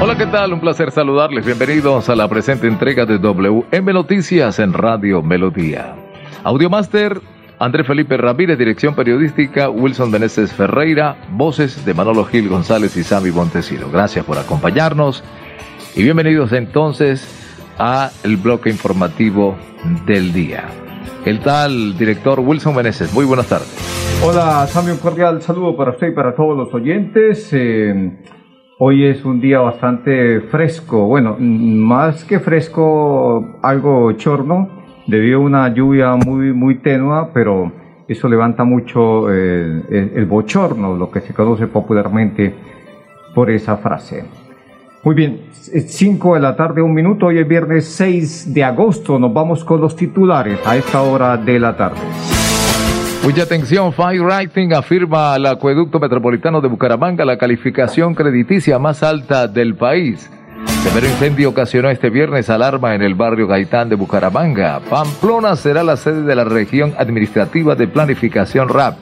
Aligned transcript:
Hola, 0.00 0.18
¿qué 0.18 0.26
tal? 0.26 0.52
Un 0.52 0.60
placer 0.60 0.90
saludarles. 0.90 1.46
Bienvenidos 1.46 2.08
a 2.08 2.16
la 2.16 2.28
presente 2.28 2.66
entrega 2.66 3.06
de 3.06 3.18
WM 3.18 3.92
Noticias 3.92 4.58
en 4.58 4.72
Radio 4.72 5.22
Melodía. 5.22 5.94
Audiomaster, 6.42 7.20
André 7.58 7.84
Felipe 7.84 8.16
Ramírez, 8.16 8.58
dirección 8.58 8.94
periodística, 8.94 9.70
Wilson 9.70 10.10
Meneses 10.10 10.52
Ferreira, 10.52 11.16
voces 11.30 11.84
de 11.86 11.94
Manolo 11.94 12.24
Gil 12.24 12.48
González 12.48 12.96
y 12.96 13.04
Sammy 13.04 13.30
Montesino. 13.30 13.88
Gracias 13.90 14.24
por 14.24 14.36
acompañarnos 14.36 15.24
y 15.94 16.02
bienvenidos 16.02 16.52
entonces 16.52 17.26
a 17.78 18.10
el 18.24 18.36
bloque 18.36 18.70
informativo 18.70 19.56
del 20.06 20.32
día. 20.32 20.64
¿Qué 21.24 21.34
tal, 21.34 21.96
director 21.96 22.40
Wilson 22.40 22.74
Meneses? 22.74 23.14
Muy 23.14 23.24
buenas 23.24 23.46
tardes. 23.46 23.94
Hola, 24.22 24.66
Sammy, 24.66 24.90
un 24.90 24.98
cordial 24.98 25.40
saludo 25.40 25.76
para 25.76 25.92
usted 25.92 26.08
y 26.08 26.12
para 26.12 26.34
todos 26.34 26.56
los 26.56 26.74
oyentes. 26.74 27.48
Eh, 27.52 28.12
Hoy 28.76 29.04
es 29.04 29.24
un 29.24 29.40
día 29.40 29.60
bastante 29.60 30.40
fresco, 30.40 31.06
bueno, 31.06 31.36
más 31.38 32.24
que 32.24 32.40
fresco, 32.40 33.54
algo 33.62 34.10
chorno, 34.14 34.68
debido 35.06 35.38
a 35.38 35.42
una 35.42 35.72
lluvia 35.72 36.16
muy, 36.16 36.52
muy 36.52 36.78
tenua, 36.78 37.30
pero 37.32 37.70
eso 38.08 38.28
levanta 38.28 38.64
mucho 38.64 39.32
eh, 39.32 40.10
el, 40.16 40.26
bochorno, 40.26 40.96
lo 40.96 41.08
que 41.08 41.20
se 41.20 41.32
conoce 41.32 41.68
popularmente 41.68 42.52
por 43.32 43.48
esa 43.48 43.76
frase. 43.76 44.24
Muy 45.04 45.14
bien, 45.14 45.42
5 45.52 46.34
de 46.34 46.40
la 46.40 46.56
tarde, 46.56 46.82
un 46.82 46.94
minuto, 46.94 47.26
hoy 47.26 47.38
es 47.38 47.46
viernes 47.46 47.84
6 47.84 48.52
de 48.52 48.64
agosto, 48.64 49.20
nos 49.20 49.32
vamos 49.32 49.64
con 49.64 49.80
los 49.80 49.94
titulares 49.94 50.58
a 50.66 50.76
esta 50.76 51.00
hora 51.00 51.36
de 51.36 51.60
la 51.60 51.76
tarde. 51.76 52.33
Mucha 53.24 53.44
atención, 53.44 53.90
Fire 53.94 54.20
Writing 54.20 54.74
afirma 54.74 55.32
al 55.32 55.46
acueducto 55.46 55.98
metropolitano 55.98 56.60
de 56.60 56.68
Bucaramanga 56.68 57.24
la 57.24 57.38
calificación 57.38 58.14
crediticia 58.14 58.78
más 58.78 59.02
alta 59.02 59.48
del 59.48 59.74
país. 59.76 60.28
Severo 60.82 61.06
incendio 61.06 61.48
ocasionó 61.48 61.88
este 61.88 62.10
viernes 62.10 62.50
alarma 62.50 62.94
en 62.94 63.00
el 63.00 63.14
barrio 63.14 63.46
Gaitán 63.46 63.88
de 63.88 63.96
Bucaramanga. 63.96 64.80
Pamplona 64.90 65.56
será 65.56 65.82
la 65.82 65.96
sede 65.96 66.20
de 66.20 66.36
la 66.36 66.44
región 66.44 66.92
administrativa 66.98 67.74
de 67.74 67.88
planificación 67.88 68.68
RAP. 68.68 68.98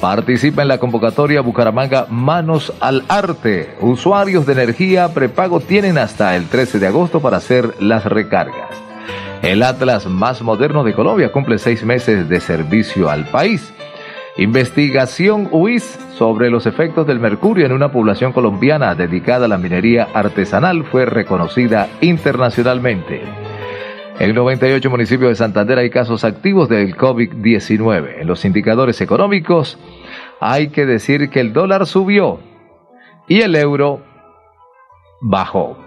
Participa 0.00 0.62
en 0.62 0.68
la 0.68 0.78
convocatoria 0.78 1.40
Bucaramanga 1.40 2.08
Manos 2.10 2.72
al 2.80 3.04
Arte. 3.06 3.76
Usuarios 3.80 4.44
de 4.44 4.54
energía 4.54 5.14
prepago 5.14 5.60
tienen 5.60 5.98
hasta 5.98 6.34
el 6.34 6.48
13 6.48 6.80
de 6.80 6.88
agosto 6.88 7.20
para 7.20 7.36
hacer 7.36 7.76
las 7.78 8.06
recargas. 8.06 8.85
El 9.46 9.62
Atlas 9.62 10.08
más 10.08 10.42
moderno 10.42 10.82
de 10.82 10.92
Colombia 10.92 11.30
cumple 11.30 11.58
seis 11.58 11.84
meses 11.84 12.28
de 12.28 12.40
servicio 12.40 13.08
al 13.08 13.26
país. 13.26 13.72
Investigación 14.36 15.48
UIS 15.52 15.84
sobre 16.18 16.50
los 16.50 16.66
efectos 16.66 17.06
del 17.06 17.20
mercurio 17.20 17.64
en 17.64 17.70
una 17.70 17.92
población 17.92 18.32
colombiana 18.32 18.96
dedicada 18.96 19.44
a 19.44 19.48
la 19.48 19.56
minería 19.56 20.08
artesanal 20.14 20.82
fue 20.82 21.06
reconocida 21.06 21.88
internacionalmente. 22.00 23.22
En 24.18 24.34
98 24.34 24.90
municipios 24.90 25.28
de 25.28 25.36
Santander 25.36 25.78
hay 25.78 25.90
casos 25.90 26.24
activos 26.24 26.68
del 26.68 26.96
COVID-19. 26.96 28.22
En 28.22 28.26
los 28.26 28.44
indicadores 28.44 29.00
económicos 29.00 29.78
hay 30.40 30.70
que 30.70 30.86
decir 30.86 31.30
que 31.30 31.38
el 31.38 31.52
dólar 31.52 31.86
subió 31.86 32.40
y 33.28 33.42
el 33.42 33.54
euro 33.54 34.02
bajó. 35.20 35.85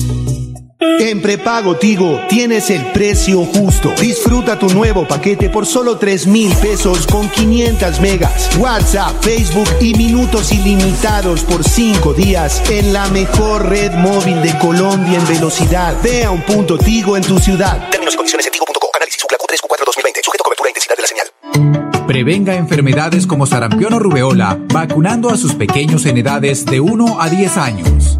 En 0.99 1.21
prepago 1.21 1.75
Tigo 1.77 2.19
tienes 2.29 2.69
el 2.69 2.91
precio 2.91 3.43
justo. 3.45 3.93
Disfruta 3.99 4.57
tu 4.57 4.69
nuevo 4.69 5.07
paquete 5.07 5.49
por 5.49 5.65
solo 5.65 5.97
3 5.97 6.27
mil 6.27 6.53
pesos 6.55 7.07
con 7.07 7.29
500 7.29 7.99
megas, 7.99 8.55
WhatsApp, 8.57 9.23
Facebook 9.23 9.67
y 9.79 9.93
minutos 9.95 10.51
ilimitados 10.51 11.41
por 11.41 11.63
5 11.63 12.13
días 12.13 12.61
en 12.69 12.93
la 12.93 13.07
mejor 13.09 13.69
red 13.69 13.91
móvil 13.93 14.41
de 14.41 14.57
Colombia 14.59 15.19
en 15.19 15.27
velocidad. 15.27 15.95
Ve 16.03 16.23
a 16.23 16.31
un 16.31 16.41
punto 16.41 16.77
Tigo 16.77 17.17
en 17.17 17.23
tu 17.23 17.39
ciudad. 17.39 17.89
Términos 17.89 18.13
y 18.13 18.17
condiciones 18.17 18.45
en 18.45 18.51
tigo.com. 18.53 18.89
Análisis 18.95 19.23
Q3 19.23 19.59
Q4 19.61 19.85
2020. 19.85 20.21
Sujeto 20.23 20.43
a 20.43 20.45
cobertura 20.45 20.67
e 20.67 20.71
intensidad 20.71 20.95
de 20.95 21.01
la 21.01 21.07
señal. 21.07 22.07
Prevenga 22.07 22.55
enfermedades 22.55 23.25
como 23.25 23.45
sarampión 23.45 23.93
o 23.93 23.99
rubeola 23.99 24.59
vacunando 24.71 25.29
a 25.29 25.37
sus 25.37 25.53
pequeños 25.53 26.05
en 26.05 26.17
edades 26.17 26.65
de 26.65 26.79
1 26.79 27.21
a 27.21 27.29
10 27.29 27.57
años. 27.57 28.19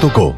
WM 0.01 0.33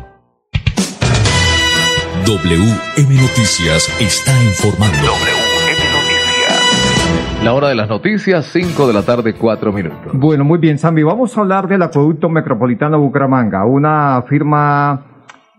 Noticias 3.16 3.88
está 4.02 4.34
informando. 4.44 5.08
WM 5.08 5.80
Noticias. 5.94 7.42
La 7.46 7.54
hora 7.54 7.70
de 7.70 7.76
las 7.76 7.88
noticias, 7.88 8.46
5 8.48 8.88
de 8.88 8.94
la 8.94 9.04
tarde, 9.04 9.36
4 9.36 9.72
minutos. 9.72 10.12
Bueno, 10.12 10.44
muy 10.44 10.58
bien, 10.58 10.78
Sammy. 10.78 11.04
Vamos 11.04 11.38
a 11.38 11.42
hablar 11.42 11.70
del 11.70 11.82
acueducto 11.82 12.28
metropolitano 12.28 13.00
Bucaramanga. 13.00 13.64
Una 13.66 14.26
firma 14.28 15.06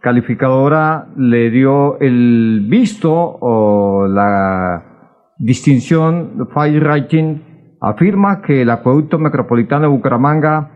calificadora 0.03 1.07
le 1.17 1.49
dio 1.49 1.99
el 1.99 2.67
visto 2.69 3.11
o 3.11 4.07
la 4.07 4.83
distinción 5.39 6.47
Fire 6.53 6.85
Rating. 6.85 7.39
Afirma 7.81 8.43
que 8.43 8.61
el 8.61 8.69
acueducto 8.69 9.19
metropolitano 9.19 9.85
de 9.85 9.89
Bucaramanga 9.89 10.74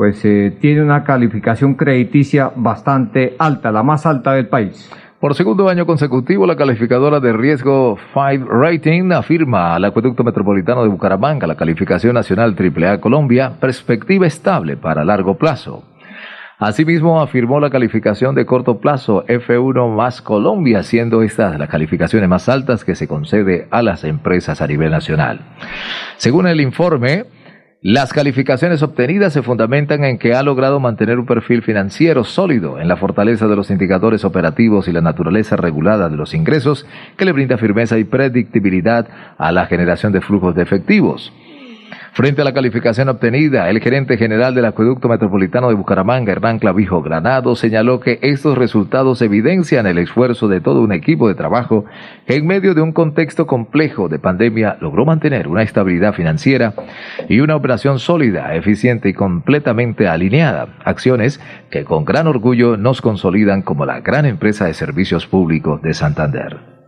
pues 0.00 0.24
eh, 0.24 0.56
tiene 0.62 0.82
una 0.82 1.04
calificación 1.04 1.74
crediticia 1.74 2.50
bastante 2.56 3.36
alta, 3.38 3.70
la 3.70 3.82
más 3.82 4.06
alta 4.06 4.32
del 4.32 4.48
país. 4.48 4.90
Por 5.20 5.34
segundo 5.34 5.68
año 5.68 5.84
consecutivo, 5.84 6.46
la 6.46 6.56
calificadora 6.56 7.20
de 7.20 7.34
riesgo 7.34 7.98
Five 8.14 8.46
Rating 8.48 9.12
afirma 9.12 9.74
al 9.74 9.84
Acueducto 9.84 10.24
Metropolitano 10.24 10.82
de 10.82 10.88
Bucaramanga 10.88 11.46
la 11.46 11.54
calificación 11.54 12.14
nacional 12.14 12.56
AAA 12.58 12.98
Colombia, 13.02 13.52
perspectiva 13.60 14.26
estable 14.26 14.78
para 14.78 15.04
largo 15.04 15.36
plazo. 15.36 15.84
Asimismo, 16.58 17.20
afirmó 17.20 17.60
la 17.60 17.68
calificación 17.68 18.34
de 18.34 18.46
corto 18.46 18.80
plazo 18.80 19.26
F1 19.26 19.94
más 19.94 20.22
Colombia, 20.22 20.82
siendo 20.82 21.20
estas 21.20 21.58
las 21.58 21.68
calificaciones 21.68 22.26
más 22.26 22.48
altas 22.48 22.86
que 22.86 22.94
se 22.94 23.06
concede 23.06 23.68
a 23.70 23.82
las 23.82 24.04
empresas 24.04 24.62
a 24.62 24.66
nivel 24.66 24.92
nacional. 24.92 25.40
Según 26.16 26.46
el 26.46 26.62
informe, 26.62 27.24
las 27.82 28.12
calificaciones 28.12 28.82
obtenidas 28.82 29.32
se 29.32 29.42
fundamentan 29.42 30.04
en 30.04 30.18
que 30.18 30.34
ha 30.34 30.42
logrado 30.42 30.80
mantener 30.80 31.18
un 31.18 31.24
perfil 31.24 31.62
financiero 31.62 32.24
sólido 32.24 32.78
en 32.78 32.88
la 32.88 32.98
fortaleza 32.98 33.48
de 33.48 33.56
los 33.56 33.70
indicadores 33.70 34.22
operativos 34.26 34.86
y 34.86 34.92
la 34.92 35.00
naturaleza 35.00 35.56
regulada 35.56 36.10
de 36.10 36.16
los 36.18 36.34
ingresos 36.34 36.86
que 37.16 37.24
le 37.24 37.32
brinda 37.32 37.56
firmeza 37.56 37.96
y 37.96 38.04
predictibilidad 38.04 39.08
a 39.38 39.50
la 39.50 39.64
generación 39.64 40.12
de 40.12 40.20
flujos 40.20 40.54
de 40.54 40.62
efectivos. 40.62 41.32
Frente 42.12 42.42
a 42.42 42.44
la 42.44 42.52
calificación 42.52 43.08
obtenida, 43.08 43.70
el 43.70 43.78
gerente 43.78 44.16
general 44.16 44.52
del 44.52 44.64
Acueducto 44.64 45.08
Metropolitano 45.08 45.68
de 45.68 45.74
Bucaramanga, 45.74 46.32
Hernán 46.32 46.58
Clavijo 46.58 47.02
Granado, 47.02 47.54
señaló 47.54 48.00
que 48.00 48.18
estos 48.22 48.58
resultados 48.58 49.22
evidencian 49.22 49.86
el 49.86 49.96
esfuerzo 49.96 50.48
de 50.48 50.60
todo 50.60 50.82
un 50.82 50.92
equipo 50.92 51.28
de 51.28 51.36
trabajo 51.36 51.84
que 52.26 52.34
en 52.34 52.48
medio 52.48 52.74
de 52.74 52.82
un 52.82 52.92
contexto 52.92 53.46
complejo 53.46 54.08
de 54.08 54.18
pandemia 54.18 54.76
logró 54.80 55.04
mantener 55.04 55.46
una 55.46 55.62
estabilidad 55.62 56.12
financiera 56.12 56.74
y 57.28 57.40
una 57.40 57.54
operación 57.54 58.00
sólida, 58.00 58.56
eficiente 58.56 59.08
y 59.08 59.14
completamente 59.14 60.08
alineada. 60.08 60.66
Acciones 60.84 61.40
que 61.70 61.84
con 61.84 62.04
gran 62.04 62.26
orgullo 62.26 62.76
nos 62.76 63.00
consolidan 63.02 63.62
como 63.62 63.86
la 63.86 64.00
gran 64.00 64.26
empresa 64.26 64.66
de 64.66 64.74
servicios 64.74 65.28
públicos 65.28 65.80
de 65.80 65.94
Santander. 65.94 66.79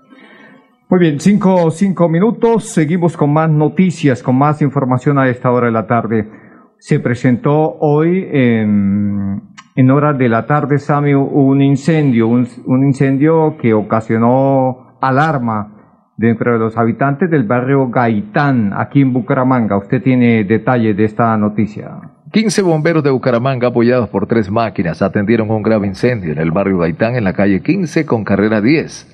Muy 0.93 0.99
bien, 0.99 1.21
cinco, 1.21 1.71
cinco 1.71 2.07
minutos. 2.11 2.65
Seguimos 2.65 3.17
con 3.17 3.33
más 3.33 3.49
noticias, 3.49 4.23
con 4.23 4.37
más 4.37 4.61
información 4.61 5.19
a 5.19 5.27
esta 5.27 5.51
hora 5.51 5.69
de 5.69 5.73
la 5.73 5.87
tarde. 5.87 6.29
Se 6.77 7.01
presentó 7.01 7.79
hoy 7.81 8.29
en, 8.31 9.41
en 9.75 9.91
horas 9.91 10.19
de 10.19 10.29
la 10.29 10.45
tarde, 10.45 10.79
Sami, 10.79 11.15
un 11.15 11.63
incendio, 11.63 12.29
un, 12.29 12.47
un 12.67 12.85
incendio 12.85 13.57
que 13.57 13.73
ocasionó 13.73 14.99
alarma 15.01 16.13
dentro 16.19 16.53
de 16.53 16.59
los 16.59 16.77
habitantes 16.77 17.31
del 17.31 17.45
barrio 17.45 17.89
Gaitán, 17.89 18.75
aquí 18.77 19.01
en 19.01 19.15
Bucaramanga. 19.15 19.79
Usted 19.79 20.03
tiene 20.03 20.45
detalles 20.45 20.95
de 20.95 21.07
esta 21.07 21.35
noticia. 21.39 22.03
15 22.33 22.61
bomberos 22.61 23.03
de 23.03 23.11
Bucaramanga, 23.11 23.69
apoyados 23.69 24.11
por 24.11 24.27
tres 24.27 24.51
máquinas, 24.51 25.01
atendieron 25.01 25.51
un 25.51 25.63
grave 25.63 25.87
incendio 25.87 26.33
en 26.33 26.39
el 26.39 26.51
barrio 26.51 26.77
Gaitán, 26.77 27.17
en 27.17 27.25
la 27.25 27.33
calle 27.33 27.63
15 27.63 28.05
con 28.05 28.25
carrera 28.25 28.61
10. 28.61 29.12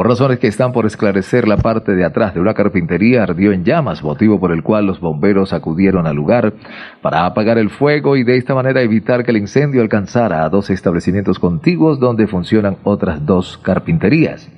Por 0.00 0.08
razones 0.08 0.38
que 0.38 0.46
están 0.46 0.72
por 0.72 0.86
esclarecer, 0.86 1.46
la 1.46 1.58
parte 1.58 1.94
de 1.94 2.06
atrás 2.06 2.32
de 2.32 2.40
una 2.40 2.54
carpintería 2.54 3.22
ardió 3.22 3.52
en 3.52 3.64
llamas, 3.64 4.02
motivo 4.02 4.40
por 4.40 4.50
el 4.50 4.62
cual 4.62 4.86
los 4.86 4.98
bomberos 4.98 5.52
acudieron 5.52 6.06
al 6.06 6.16
lugar 6.16 6.54
para 7.02 7.26
apagar 7.26 7.58
el 7.58 7.68
fuego 7.68 8.16
y 8.16 8.24
de 8.24 8.38
esta 8.38 8.54
manera 8.54 8.80
evitar 8.80 9.24
que 9.24 9.30
el 9.30 9.36
incendio 9.36 9.82
alcanzara 9.82 10.42
a 10.42 10.48
dos 10.48 10.70
establecimientos 10.70 11.38
contiguos 11.38 12.00
donde 12.00 12.26
funcionan 12.28 12.78
otras 12.82 13.26
dos 13.26 13.58
carpinterías. 13.58 14.50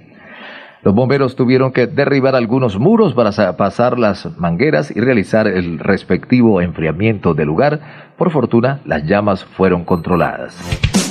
Los 0.84 0.94
bomberos 0.94 1.34
tuvieron 1.34 1.72
que 1.72 1.88
derribar 1.88 2.36
algunos 2.36 2.78
muros 2.78 3.12
para 3.12 3.32
pasar 3.56 3.98
las 3.98 4.38
mangueras 4.38 4.94
y 4.94 5.00
realizar 5.00 5.48
el 5.48 5.80
respectivo 5.80 6.60
enfriamiento 6.60 7.34
del 7.34 7.48
lugar. 7.48 8.12
Por 8.16 8.30
fortuna, 8.30 8.78
las 8.84 9.02
llamas 9.06 9.44
fueron 9.44 9.84
controladas. 9.84 11.01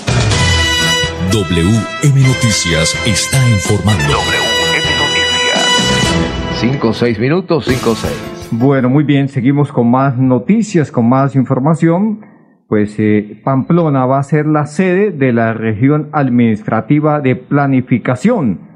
WM 1.31 2.28
Noticias 2.28 2.94
está 3.07 3.38
informando. 3.50 4.04
WM 4.04 4.88
Noticias. 5.00 6.60
5 6.60 6.88
o 6.89 6.94
6 6.94 7.19
minutos, 7.19 7.66
5 7.69 7.89
o 7.89 7.95
6. 7.95 8.50
Bueno, 8.51 8.89
muy 8.89 9.06
bien, 9.06 9.30
seguimos 9.30 9.72
con 9.72 9.89
más 9.89 10.18
noticias, 10.18 10.92
con 10.92 11.07
más 11.07 11.38
información. 11.38 12.25
Pues 12.68 12.95
eh, 13.00 13.39
Pamplona 13.45 14.06
va 14.06 14.19
a 14.19 14.24
ser 14.24 14.45
la 14.45 14.66
sede 14.66 15.12
de 15.12 15.31
la 15.31 15.54
región 15.54 16.10
administrativa 16.12 17.22
de 17.22 17.38
planificación 17.38 18.70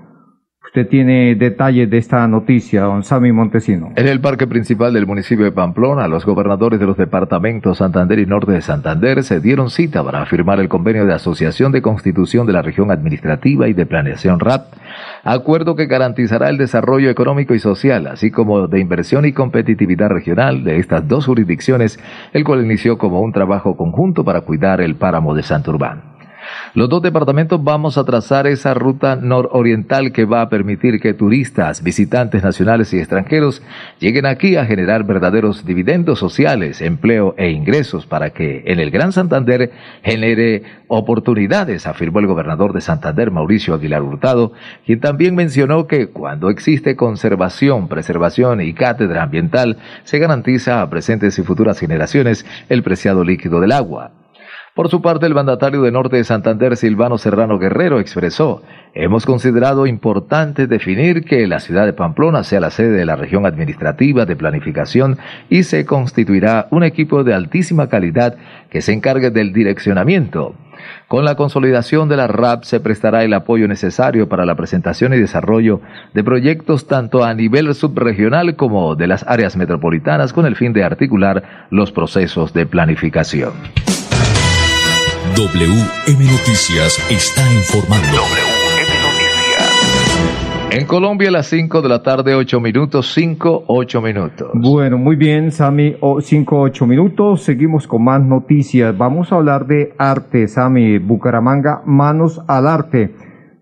Usted 0.76 0.90
tiene 0.90 1.36
detalles 1.36 1.90
de 1.90 1.98
esta 1.98 2.28
noticia, 2.28 2.82
don 2.82 3.02
Sami 3.02 3.32
Montesino. 3.32 3.94
En 3.96 4.10
el 4.10 4.20
parque 4.20 4.46
principal 4.46 4.92
del 4.92 5.08
municipio 5.08 5.46
de 5.46 5.54
Pamplona, 5.54 6.10
los 6.10 6.26
gobernadores 6.26 6.82
de 6.82 6.86
los 6.86 6.98
departamentos 6.98 7.78
Santander 7.78 8.20
y 8.20 8.26
Norte 8.26 8.52
de 8.52 8.62
Santander 8.62 9.24
se 9.24 9.40
dieron 9.40 9.70
cita 9.70 10.04
para 10.04 10.26
firmar 10.26 10.60
el 10.60 10.68
convenio 10.68 11.06
de 11.06 11.14
asociación 11.14 11.72
de 11.72 11.82
constitución 11.82 12.46
de 12.46 12.52
la 12.52 12.62
región 12.62 12.92
administrativa 12.92 13.70
y 13.70 13.74
de 13.74 13.86
planeación 13.86 14.42
RAP, 14.42 14.66
acuerdo 15.24 15.78
que 15.78 15.86
garantizará 15.86 16.50
el 16.50 16.58
desarrollo 16.58 17.10
económico 17.10 17.54
y 17.54 17.60
social, 17.60 18.08
así 18.08 18.30
como 18.30 18.68
de 18.68 18.82
inversión 18.82 19.24
y 19.24 19.32
competitividad 19.32 20.10
regional 20.10 20.66
de 20.66 20.80
estas 20.80 21.08
dos 21.08 21.26
jurisdicciones, 21.26 22.02
el 22.34 22.44
cual 22.44 22.66
inició 22.66 22.98
como 22.98 23.22
un 23.22 23.32
trabajo 23.32 23.78
conjunto 23.78 24.26
para 24.26 24.42
cuidar 24.42 24.82
el 24.82 24.96
páramo 24.96 25.36
de 25.36 25.44
Santurbán. 25.44 26.15
Los 26.74 26.90
dos 26.90 27.02
departamentos 27.02 27.64
vamos 27.64 27.98
a 27.98 28.04
trazar 28.04 28.48
esa 28.48 28.74
ruta 28.74 29.16
nororiental 29.16 30.12
que 30.12 30.26
va 30.26 30.42
a 30.42 30.50
permitir 30.50 31.00
que 31.00 31.14
turistas, 31.14 31.84
visitantes 31.84 32.44
nacionales 32.44 32.94
y 32.94 33.00
extranjeros 33.00 33.62
lleguen 34.00 34.26
aquí 34.26 34.56
a 34.56 34.66
generar 34.66 35.06
verdaderos 35.06 35.66
dividendos 35.66 36.20
sociales, 36.20 36.82
empleo 36.82 37.34
e 37.38 37.50
ingresos 37.50 38.06
para 38.06 38.32
que 38.32 38.64
en 38.66 38.80
el 38.80 38.92
Gran 38.92 39.12
Santander 39.12 39.72
genere 40.04 40.64
oportunidades, 40.88 41.88
afirmó 41.88 42.20
el 42.20 42.28
gobernador 42.28 42.74
de 42.74 42.82
Santander, 42.82 43.32
Mauricio 43.32 43.74
Aguilar 43.74 44.02
Hurtado, 44.02 44.54
quien 44.86 45.00
también 45.00 45.36
mencionó 45.36 45.88
que 45.88 46.08
cuando 46.08 46.50
existe 46.50 46.96
conservación, 46.96 47.88
preservación 47.88 48.62
y 48.62 48.74
cátedra 48.74 49.24
ambiental, 49.24 49.78
se 50.04 50.20
garantiza 50.20 50.82
a 50.82 50.90
presentes 50.90 51.40
y 51.40 51.44
futuras 51.44 51.80
generaciones 51.80 52.46
el 52.70 52.84
preciado 52.84 53.24
líquido 53.24 53.60
del 53.60 53.72
agua. 53.72 54.25
Por 54.76 54.90
su 54.90 55.02
parte, 55.02 55.26
el 55.26 55.34
mandatario 55.34 55.84
de 55.84 55.92
Norte 55.94 56.18
de 56.18 56.26
Santander, 56.26 56.76
Silvano 56.76 57.18
Serrano 57.18 57.58
Guerrero, 57.58 58.02
expresó, 58.02 58.62
hemos 58.94 59.26
considerado 59.26 59.88
importante 59.88 60.68
definir 60.68 61.24
que 61.24 61.48
la 61.48 61.62
ciudad 61.62 61.86
de 61.86 61.94
Pamplona 61.94 62.44
sea 62.44 62.60
la 62.60 62.72
sede 62.72 62.92
de 62.92 63.06
la 63.06 63.16
región 63.16 63.46
administrativa 63.46 64.26
de 64.26 64.36
planificación 64.36 65.18
y 65.50 65.64
se 65.64 65.86
constituirá 65.86 66.68
un 66.72 66.84
equipo 66.84 67.24
de 67.24 67.34
altísima 67.34 67.88
calidad 67.88 68.36
que 68.70 68.82
se 68.82 68.92
encargue 68.92 69.32
del 69.32 69.54
direccionamiento. 69.54 70.56
Con 71.08 71.24
la 71.24 71.36
consolidación 71.36 72.10
de 72.10 72.18
la 72.18 72.28
RAP 72.28 72.66
se 72.66 72.82
prestará 72.82 73.24
el 73.24 73.34
apoyo 73.34 73.70
necesario 73.70 74.28
para 74.28 74.46
la 74.46 74.56
presentación 74.56 75.14
y 75.14 75.18
desarrollo 75.18 75.80
de 76.14 76.22
proyectos 76.22 76.86
tanto 76.86 77.24
a 77.24 77.34
nivel 77.34 77.74
subregional 77.76 78.58
como 78.58 78.98
de 78.98 79.08
las 79.08 79.26
áreas 79.26 79.56
metropolitanas 79.56 80.34
con 80.34 80.46
el 80.46 80.58
fin 80.58 80.74
de 80.74 80.84
articular 80.84 81.68
los 81.70 81.94
procesos 81.94 82.52
de 82.52 82.66
planificación. 82.66 83.54
WM 85.34 86.24
Noticias 86.24 87.00
está 87.10 87.42
informando. 87.52 88.08
WM 88.08 88.92
Noticias. 89.02 90.70
En 90.72 90.86
Colombia 90.86 91.30
a 91.30 91.32
las 91.32 91.48
5 91.48 91.82
de 91.82 91.90
la 91.90 92.04
tarde, 92.04 92.36
8 92.36 92.60
minutos, 92.62 93.12
5, 93.14 93.66
8 93.68 94.02
minutos. 94.02 94.52
Bueno, 94.54 94.98
muy 94.98 95.16
bien, 95.16 95.52
Sami, 95.52 95.96
5, 96.22 96.60
8 96.60 96.86
minutos. 96.86 97.42
Seguimos 97.42 97.88
con 97.88 98.04
más 98.04 98.22
noticias. 98.22 98.96
Vamos 98.98 99.32
a 99.32 99.36
hablar 99.36 99.66
de 99.66 99.94
arte, 99.98 100.48
Sami. 100.48 101.00
Bucaramanga, 101.00 101.82
manos 101.86 102.42
al 102.48 102.68
arte. 102.68 103.16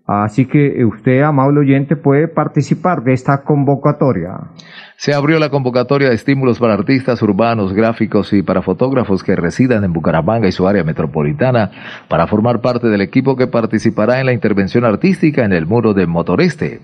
Así 0.06 0.44
que 0.44 0.84
usted, 0.84 1.22
amable 1.22 1.60
oyente, 1.60 1.96
puede 1.96 2.28
participar 2.28 3.02
de 3.02 3.14
esta 3.14 3.42
convocatoria. 3.42 4.50
Se 4.96 5.12
abrió 5.12 5.38
la 5.38 5.50
convocatoria 5.50 6.08
de 6.08 6.14
estímulos 6.14 6.58
para 6.58 6.74
artistas 6.74 7.20
urbanos, 7.20 7.72
gráficos 7.72 8.32
y 8.32 8.42
para 8.42 8.62
fotógrafos 8.62 9.24
que 9.24 9.36
residan 9.36 9.84
en 9.84 9.92
Bucaramanga 9.92 10.48
y 10.48 10.52
su 10.52 10.68
área 10.68 10.84
metropolitana 10.84 11.70
para 12.08 12.26
formar 12.26 12.60
parte 12.60 12.88
del 12.88 13.00
equipo 13.00 13.36
que 13.36 13.48
participará 13.48 14.20
en 14.20 14.26
la 14.26 14.32
intervención 14.32 14.84
artística 14.84 15.44
en 15.44 15.52
el 15.52 15.66
muro 15.66 15.94
de 15.94 16.06
Motoreste. 16.06 16.80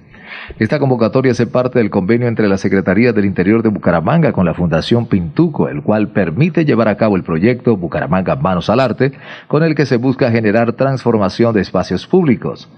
Esta 0.58 0.78
convocatoria 0.78 1.32
hace 1.32 1.46
parte 1.46 1.78
del 1.78 1.90
convenio 1.90 2.28
entre 2.28 2.48
la 2.48 2.58
Secretaría 2.58 3.12
del 3.12 3.24
Interior 3.24 3.62
de 3.62 3.68
Bucaramanga 3.68 4.32
con 4.32 4.44
la 4.44 4.54
Fundación 4.54 5.06
Pintuco, 5.06 5.68
el 5.68 5.82
cual 5.82 6.08
permite 6.08 6.64
llevar 6.64 6.88
a 6.88 6.96
cabo 6.96 7.16
el 7.16 7.22
proyecto 7.22 7.76
Bucaramanga 7.76 8.36
Manos 8.36 8.70
al 8.70 8.80
Arte, 8.80 9.12
con 9.46 9.62
el 9.62 9.74
que 9.74 9.86
se 9.86 9.96
busca 9.96 10.30
generar 10.30 10.72
transformación 10.72 11.54
de 11.54 11.60
espacios 11.60 12.06
públicos. 12.06 12.68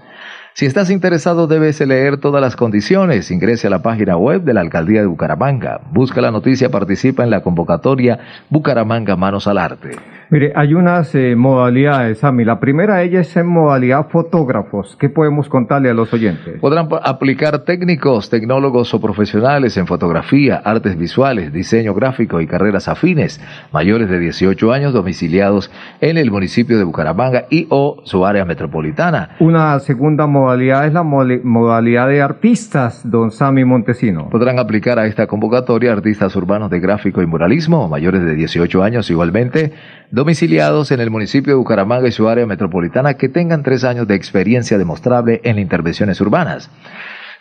Si 0.55 0.67
estás 0.67 0.91
interesado 0.91 1.47
debes 1.47 1.79
leer 1.81 2.17
todas 2.17 2.39
las 2.39 2.55
condiciones. 2.55 3.31
Ingrese 3.31 3.65
a 3.65 3.69
la 3.71 3.81
página 3.81 4.17
web 4.17 4.43
de 4.43 4.53
la 4.53 4.61
Alcaldía 4.61 5.01
de 5.01 5.07
Bucaramanga. 5.07 5.81
Busca 5.89 6.21
la 6.21 6.29
noticia, 6.29 6.69
participa 6.69 7.23
en 7.23 7.31
la 7.31 7.41
convocatoria 7.41 8.19
Bucaramanga 8.51 9.15
Manos 9.15 9.47
al 9.47 9.57
Arte. 9.57 9.95
Mire, 10.33 10.51
hay 10.55 10.73
unas 10.73 11.13
eh, 11.13 11.35
modalidades, 11.35 12.17
Sami. 12.17 12.43
La 12.43 12.59
primera 12.59 12.95
de 12.95 13.05
ellas 13.05 13.27
es 13.27 13.37
en 13.37 13.45
modalidad 13.45 14.07
fotógrafos. 14.09 14.97
¿Qué 14.99 15.07
podemos 15.07 15.47
contarle 15.47 15.91
a 15.91 15.93
los 15.93 16.11
oyentes? 16.11 16.59
Podrán 16.59 16.89
aplicar 17.03 17.59
técnicos, 17.65 18.31
tecnólogos 18.31 18.95
o 18.95 18.99
profesionales 18.99 19.77
en 19.77 19.85
fotografía, 19.85 20.55
artes 20.55 20.97
visuales, 20.97 21.53
diseño 21.53 21.93
gráfico 21.93 22.41
y 22.41 22.47
carreras 22.47 22.87
afines, 22.87 23.39
mayores 23.71 24.09
de 24.09 24.17
18 24.17 24.73
años 24.73 24.91
domiciliados 24.91 25.69
en 26.01 26.17
el 26.17 26.31
municipio 26.31 26.79
de 26.79 26.83
Bucaramanga 26.83 27.45
y 27.51 27.67
o 27.69 28.01
su 28.03 28.25
área 28.25 28.43
metropolitana. 28.43 29.35
Una 29.39 29.77
segunda 29.81 30.25
modalidad 30.25 30.87
es 30.87 30.93
la 30.93 31.03
modalidad 31.03 32.07
de 32.07 32.23
artistas, 32.23 33.07
don 33.07 33.29
Sami 33.29 33.65
Montesino. 33.65 34.29
Podrán 34.31 34.57
aplicar 34.57 34.97
a 34.97 35.05
esta 35.05 35.27
convocatoria 35.27 35.91
artistas 35.91 36.35
urbanos 36.35 36.71
de 36.71 36.79
gráfico 36.79 37.21
y 37.21 37.27
muralismo, 37.27 37.87
mayores 37.87 38.23
de 38.25 38.33
18 38.33 38.81
años 38.81 39.11
igualmente, 39.11 39.73
domiciliados 40.11 40.91
en 40.91 40.99
el 40.99 41.09
municipio 41.09 41.53
de 41.53 41.57
Bucaramanga 41.57 42.07
y 42.07 42.11
su 42.11 42.27
área 42.27 42.45
metropolitana 42.45 43.15
que 43.15 43.29
tengan 43.29 43.63
tres 43.63 43.83
años 43.83 44.07
de 44.07 44.15
experiencia 44.15 44.77
demostrable 44.77 45.41
en 45.43 45.59
intervenciones 45.59 46.19
urbanas. 46.21 46.69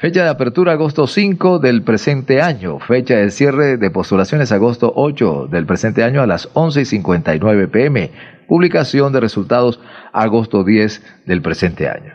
Fecha 0.03 0.25
de 0.25 0.31
apertura 0.31 0.73
agosto 0.73 1.07
5 1.07 1.61
del 1.61 1.83
presente 1.83 2.43
año. 2.43 2.81
Fecha 2.81 3.15
de 3.15 3.31
cierre 3.31 3.77
de 3.77 3.91
postulaciones 3.93 4.51
agosto 4.51 4.93
8 4.97 5.47
del 5.47 5.65
presente 5.65 6.03
año 6.03 6.23
a 6.23 6.27
las 6.27 6.49
11 6.55 6.81
y 6.81 6.85
59 6.87 7.69
pm. 7.69 8.11
Publicación 8.49 9.13
de 9.13 9.21
resultados 9.21 9.81
agosto 10.13 10.65
10 10.65 11.23
del 11.27 11.41
presente 11.41 11.89
año. 11.89 12.15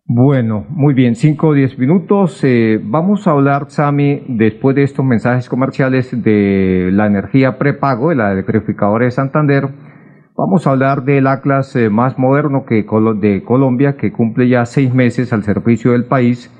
Bueno, 0.05 0.65
muy 0.67 0.93
bien, 0.93 1.15
5 1.15 1.47
o 1.47 1.53
10 1.53 1.79
minutos. 1.79 2.43
Eh, 2.43 2.77
vamos 2.83 3.25
a 3.25 3.31
hablar, 3.31 3.67
Sami, 3.69 4.25
después 4.27 4.75
de 4.75 4.83
estos 4.83 5.05
mensajes 5.05 5.47
comerciales 5.47 6.21
de 6.21 6.89
la 6.91 7.07
energía 7.07 7.57
prepago, 7.57 8.09
de 8.09 8.15
la 8.15 8.33
electrificadora 8.33 9.05
de 9.05 9.11
Santander. 9.11 9.69
Vamos 10.35 10.67
a 10.67 10.71
hablar 10.71 11.05
del 11.05 11.27
Atlas 11.27 11.73
eh, 11.77 11.89
más 11.89 12.19
moderno 12.19 12.65
que 12.67 12.85
de 13.21 13.43
Colombia, 13.45 13.95
que 13.95 14.11
cumple 14.11 14.49
ya 14.49 14.65
seis 14.65 14.93
meses 14.93 15.31
al 15.31 15.43
servicio 15.43 15.93
del 15.93 16.03
país. 16.03 16.51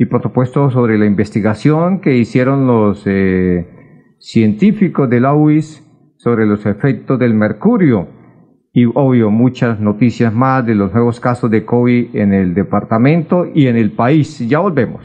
Y 0.00 0.06
por 0.06 0.22
supuesto 0.22 0.70
sobre 0.70 0.96
la 0.96 1.04
investigación 1.04 2.00
que 2.00 2.16
hicieron 2.16 2.66
los 2.66 3.02
eh, 3.04 3.66
científicos 4.18 5.10
de 5.10 5.20
la 5.20 5.34
UIS 5.34 5.86
sobre 6.16 6.46
los 6.46 6.64
efectos 6.64 7.18
del 7.18 7.34
mercurio 7.34 8.08
y 8.72 8.86
obvio 8.86 9.30
muchas 9.30 9.78
noticias 9.78 10.32
más 10.32 10.64
de 10.64 10.74
los 10.74 10.94
nuevos 10.94 11.20
casos 11.20 11.50
de 11.50 11.66
COVID 11.66 12.16
en 12.16 12.32
el 12.32 12.54
departamento 12.54 13.46
y 13.54 13.66
en 13.66 13.76
el 13.76 13.92
país. 13.92 14.38
Ya 14.48 14.60
volvemos. 14.60 15.04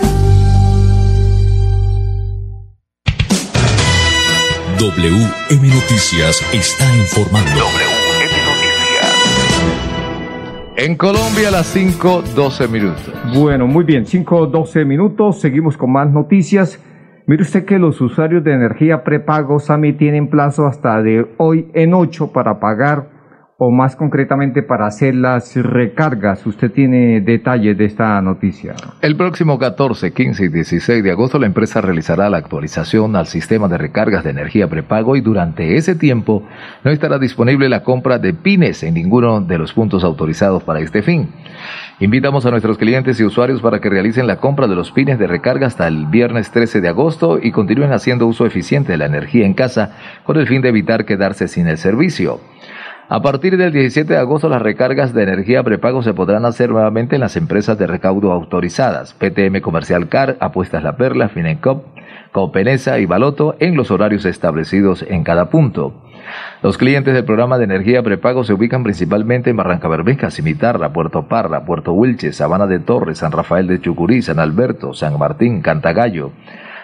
WM 4.81 5.67
Noticias 5.67 6.41
está 6.51 6.85
informando. 6.97 7.51
WM 7.51 8.31
Noticias. 8.47 9.13
En 10.75 10.95
Colombia 10.95 11.49
a 11.49 11.51
las 11.51 11.75
5.12 11.75 12.67
minutos. 12.67 13.13
Bueno, 13.31 13.67
muy 13.67 13.83
bien, 13.83 14.05
5.12 14.05 14.83
minutos. 14.83 15.39
Seguimos 15.39 15.77
con 15.77 15.91
más 15.91 16.09
noticias. 16.09 16.79
Mire 17.27 17.43
usted 17.43 17.63
que 17.63 17.77
los 17.77 18.01
usuarios 18.01 18.43
de 18.43 18.53
energía 18.53 19.03
prepago 19.03 19.59
SAMI 19.59 19.93
tienen 19.93 20.27
plazo 20.31 20.65
hasta 20.65 20.99
de 21.03 21.27
hoy 21.37 21.69
en 21.75 21.93
8 21.93 22.31
para 22.31 22.59
pagar 22.59 23.10
o 23.63 23.69
más 23.69 23.95
concretamente 23.95 24.63
para 24.63 24.87
hacer 24.87 25.13
las 25.13 25.55
recargas. 25.55 26.47
Usted 26.47 26.71
tiene 26.71 27.21
detalles 27.21 27.77
de 27.77 27.85
esta 27.85 28.19
noticia. 28.19 28.73
El 29.03 29.15
próximo 29.15 29.59
14, 29.59 30.13
15 30.13 30.45
y 30.45 30.47
16 30.47 31.03
de 31.03 31.11
agosto 31.11 31.37
la 31.37 31.45
empresa 31.45 31.79
realizará 31.79 32.27
la 32.31 32.37
actualización 32.37 33.15
al 33.15 33.27
sistema 33.27 33.67
de 33.67 33.77
recargas 33.77 34.23
de 34.23 34.31
energía 34.31 34.67
prepago 34.67 35.15
y 35.15 35.21
durante 35.21 35.75
ese 35.75 35.93
tiempo 35.93 36.41
no 36.83 36.89
estará 36.89 37.19
disponible 37.19 37.69
la 37.69 37.83
compra 37.83 38.17
de 38.17 38.33
pines 38.33 38.81
en 38.81 38.95
ninguno 38.95 39.41
de 39.41 39.59
los 39.59 39.73
puntos 39.73 40.03
autorizados 40.03 40.63
para 40.63 40.79
este 40.79 41.03
fin. 41.03 41.29
Invitamos 41.99 42.47
a 42.47 42.49
nuestros 42.49 42.79
clientes 42.79 43.19
y 43.19 43.25
usuarios 43.25 43.61
para 43.61 43.77
que 43.77 43.91
realicen 43.91 44.25
la 44.25 44.37
compra 44.37 44.67
de 44.67 44.73
los 44.73 44.91
pines 44.91 45.19
de 45.19 45.27
recarga 45.27 45.67
hasta 45.67 45.87
el 45.87 46.07
viernes 46.07 46.49
13 46.49 46.81
de 46.81 46.89
agosto 46.89 47.37
y 47.39 47.51
continúen 47.51 47.93
haciendo 47.93 48.25
uso 48.25 48.47
eficiente 48.47 48.93
de 48.93 48.97
la 48.97 49.05
energía 49.05 49.45
en 49.45 49.53
casa 49.53 49.95
con 50.23 50.37
el 50.37 50.47
fin 50.47 50.63
de 50.63 50.69
evitar 50.69 51.05
quedarse 51.05 51.47
sin 51.47 51.67
el 51.67 51.77
servicio. 51.77 52.39
A 53.13 53.21
partir 53.21 53.57
del 53.57 53.73
17 53.73 54.13
de 54.13 54.19
agosto 54.19 54.47
las 54.47 54.61
recargas 54.61 55.13
de 55.13 55.23
energía 55.23 55.63
prepago 55.63 56.01
se 56.01 56.13
podrán 56.13 56.45
hacer 56.45 56.69
nuevamente 56.69 57.15
en 57.15 57.19
las 57.19 57.35
empresas 57.35 57.77
de 57.77 57.85
recaudo 57.85 58.31
autorizadas, 58.31 59.13
PTM 59.15 59.59
Comercial 59.59 60.07
Car, 60.07 60.37
Apuestas 60.39 60.81
La 60.81 60.95
Perla, 60.95 61.27
Finencop, 61.27 61.83
Copenesa 62.31 62.99
y 62.99 63.05
Baloto 63.05 63.57
en 63.59 63.75
los 63.75 63.91
horarios 63.91 64.23
establecidos 64.23 65.03
en 65.05 65.25
cada 65.25 65.49
punto. 65.49 65.93
Los 66.63 66.77
clientes 66.77 67.13
del 67.13 67.25
programa 67.25 67.57
de 67.57 67.65
energía 67.65 68.01
prepago 68.01 68.45
se 68.45 68.53
ubican 68.53 68.81
principalmente 68.81 69.49
en 69.49 69.57
Barranca 69.57 69.89
Bermeja, 69.89 70.31
Cimitarra, 70.31 70.93
Puerto 70.93 71.27
Parra, 71.27 71.65
Puerto 71.65 71.91
Wilche, 71.91 72.31
Sabana 72.31 72.65
de 72.65 72.79
Torres, 72.79 73.17
San 73.17 73.33
Rafael 73.33 73.67
de 73.67 73.81
Chucurí, 73.81 74.21
San 74.21 74.39
Alberto, 74.39 74.93
San 74.93 75.19
Martín, 75.19 75.61
Cantagallo, 75.61 76.31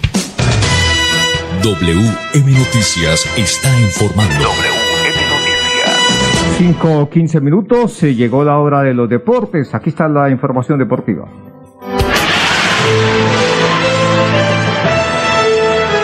WM 1.64 2.52
Noticias 2.52 3.26
está 3.36 3.80
informando. 3.80 4.34
WM 4.36 5.16
Noticias. 5.30 6.56
5 6.58 7.10
15 7.10 7.42
minutos, 7.42 7.94
se 7.94 8.14
llegó 8.14 8.44
la 8.44 8.60
hora 8.60 8.84
de 8.84 8.94
los 8.94 9.10
deportes. 9.10 9.74
Aquí 9.74 9.90
está 9.90 10.08
la 10.08 10.30
información 10.30 10.78
deportiva. 10.78 11.28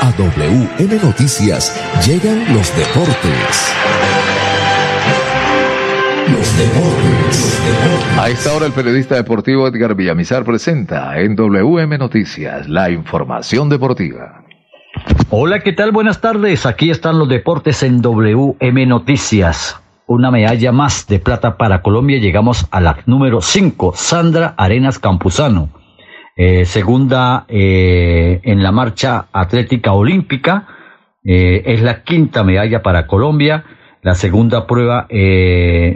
A 0.02 0.12
WM 0.18 1.04
Noticias 1.04 1.80
llegan 2.06 2.54
los 2.54 2.76
deportes. 2.76 3.74
Los 6.32 6.58
deportes, 6.58 7.62
A 8.18 8.30
esta 8.30 8.54
hora 8.54 8.66
el 8.66 8.72
periodista 8.72 9.16
deportivo 9.16 9.68
Edgar 9.68 9.94
Villamizar 9.94 10.44
presenta 10.44 11.20
en 11.20 11.36
WM 11.36 11.98
Noticias 11.98 12.68
la 12.68 12.90
información 12.90 13.70
deportiva. 13.70 14.43
Hola, 15.30 15.62
¿qué 15.62 15.74
tal? 15.74 15.92
Buenas 15.92 16.22
tardes. 16.22 16.66
Aquí 16.66 16.90
están 16.90 17.18
los 17.18 17.28
deportes 17.28 17.84
en 17.84 18.02
WM 18.02 18.86
Noticias. 18.86 19.82
Una 20.06 20.30
medalla 20.32 20.72
más 20.72 21.08
de 21.08 21.20
plata 21.20 21.58
para 21.58 21.82
Colombia. 21.82 22.20
Llegamos 22.20 22.68
a 22.72 22.80
la 22.80 23.00
número 23.06 23.42
5, 23.42 23.94
Sandra 23.96 24.54
Arenas 24.58 25.00
Campuzano. 25.00 25.70
Eh, 26.36 26.66
segunda 26.66 27.46
eh, 27.48 28.42
en 28.44 28.62
la 28.64 28.72
marcha 28.72 29.26
atlética 29.34 29.94
olímpica. 29.94 30.68
Eh, 31.24 31.64
es 31.66 31.82
la 31.82 32.04
quinta 32.04 32.44
medalla 32.44 32.84
para 32.84 33.08
Colombia. 33.08 33.66
La 34.02 34.16
segunda 34.16 34.68
prueba, 34.68 35.08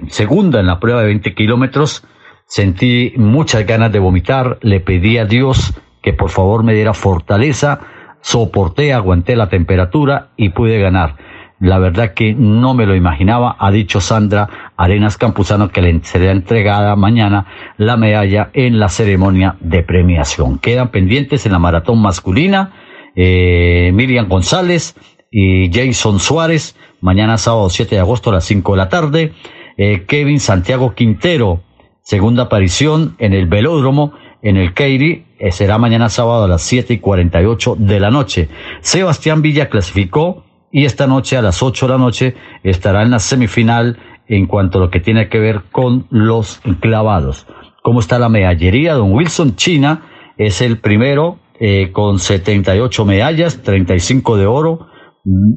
segunda 0.07 0.61
en 0.61 0.65
la 0.65 0.79
prueba 0.79 1.01
de 1.01 1.07
20 1.07 1.35
kilómetros. 1.35 2.03
Sentí 2.47 3.13
muchas 3.17 3.67
ganas 3.67 3.91
de 3.91 3.99
vomitar. 3.99 4.57
Le 4.61 4.79
pedí 4.79 5.17
a 5.17 5.25
Dios 5.25 5.73
que 6.01 6.13
por 6.13 6.29
favor 6.29 6.63
me 6.63 6.73
diera 6.73 6.93
fortaleza 6.93 7.81
soporté, 8.27 8.91
aguanté 8.91 9.37
la 9.37 9.47
temperatura 9.47 10.31
y 10.35 10.49
pude 10.49 10.79
ganar. 10.79 11.15
La 11.61 11.79
verdad 11.79 12.13
que 12.13 12.33
no 12.33 12.73
me 12.73 12.85
lo 12.85 12.93
imaginaba, 12.93 13.55
ha 13.57 13.71
dicho 13.71 14.01
Sandra 14.01 14.73
Arenas 14.75 15.17
Campuzano 15.17 15.69
que 15.69 15.81
le 15.81 16.03
será 16.03 16.31
entregada 16.31 16.97
mañana 16.97 17.47
la 17.77 17.95
medalla 17.95 18.49
en 18.51 18.79
la 18.79 18.89
ceremonia 18.89 19.55
de 19.61 19.81
premiación. 19.81 20.59
Quedan 20.59 20.91
pendientes 20.91 21.45
en 21.45 21.53
la 21.53 21.59
maratón 21.59 22.01
masculina 22.01 22.73
eh, 23.15 23.91
Miriam 23.93 24.27
González 24.27 24.97
y 25.31 25.71
Jason 25.71 26.19
Suárez, 26.19 26.75
mañana 26.99 27.37
sábado 27.37 27.69
7 27.69 27.95
de 27.95 28.01
agosto 28.01 28.29
a 28.31 28.33
las 28.33 28.43
5 28.43 28.73
de 28.73 28.77
la 28.77 28.89
tarde. 28.89 29.33
Eh, 29.77 30.03
Kevin 30.05 30.41
Santiago 30.41 30.95
Quintero, 30.95 31.61
segunda 32.01 32.43
aparición 32.43 33.15
en 33.19 33.31
el 33.31 33.47
velódromo 33.47 34.11
en 34.41 34.57
el 34.57 34.73
Keiri 34.73 35.26
será 35.51 35.77
mañana 35.77 36.09
sábado 36.09 36.45
a 36.45 36.47
las 36.47 36.61
7 36.63 36.95
y 36.95 36.99
48 36.99 37.75
de 37.77 37.99
la 37.99 38.09
noche. 38.09 38.49
Sebastián 38.81 39.41
Villa 39.41 39.69
clasificó 39.69 40.43
y 40.71 40.85
esta 40.85 41.07
noche 41.07 41.37
a 41.37 41.41
las 41.41 41.63
8 41.63 41.87
de 41.87 41.91
la 41.91 41.97
noche 41.97 42.35
estará 42.63 43.03
en 43.03 43.11
la 43.11 43.19
semifinal 43.19 43.97
en 44.27 44.45
cuanto 44.45 44.77
a 44.77 44.81
lo 44.81 44.89
que 44.89 44.99
tiene 44.99 45.29
que 45.29 45.39
ver 45.39 45.63
con 45.71 46.07
los 46.09 46.61
clavados. 46.79 47.47
¿Cómo 47.81 47.99
está 47.99 48.19
la 48.19 48.29
medallería? 48.29 48.93
Don 48.93 49.13
Wilson 49.13 49.55
China 49.55 50.03
es 50.37 50.61
el 50.61 50.79
primero 50.79 51.39
eh, 51.59 51.91
con 51.91 52.19
78 52.19 53.05
medallas, 53.05 53.61
35 53.63 54.37
de 54.37 54.45
oro. 54.45 54.87